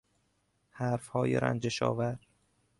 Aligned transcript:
حرفهای 0.71 1.39
رنجش 1.39 1.81
آور 1.83 2.17